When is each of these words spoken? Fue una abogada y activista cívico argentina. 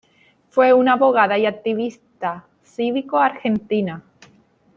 Fue 0.49 0.73
una 0.73 0.93
abogada 0.93 1.37
y 1.37 1.45
activista 1.45 2.47
cívico 2.63 3.19
argentina. 3.19 4.03